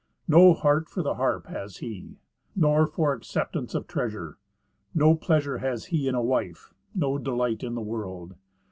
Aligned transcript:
No 0.27 0.53
heart 0.55 0.89
for 0.89 1.03
the 1.03 1.13
harp 1.13 1.45
has 1.45 1.77
he, 1.77 2.17
nor 2.55 2.87
for 2.87 3.13
acceptance 3.13 3.75
of 3.75 3.85
treasure. 3.85 4.39
No 4.95 5.13
pleasure 5.13 5.59
has 5.59 5.85
he 5.93 6.07
in 6.07 6.15
a 6.15 6.23
wife, 6.23 6.73
no 6.95 7.19
delight 7.19 7.63
in 7.63 7.75
the 7.75 7.81
world. 7.83 8.33